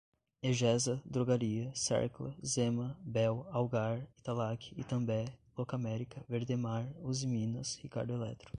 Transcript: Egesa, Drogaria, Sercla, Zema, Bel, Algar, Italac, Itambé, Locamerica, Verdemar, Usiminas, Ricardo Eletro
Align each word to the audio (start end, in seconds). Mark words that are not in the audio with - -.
Egesa, 0.43 0.99
Drogaria, 1.05 1.71
Sercla, 1.75 2.33
Zema, 2.43 2.87
Bel, 3.05 3.45
Algar, 3.51 3.99
Italac, 4.17 4.61
Itambé, 4.75 5.21
Locamerica, 5.55 6.19
Verdemar, 6.27 6.87
Usiminas, 7.03 7.77
Ricardo 7.83 8.13
Eletro 8.15 8.49